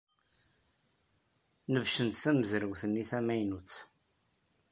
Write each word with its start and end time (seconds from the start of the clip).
Nebcent 1.73 2.11
tamezrawt-nni 2.21 3.03
tamaynut. 3.09 3.73